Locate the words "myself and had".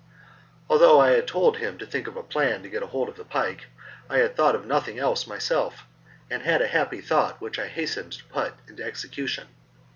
5.27-6.59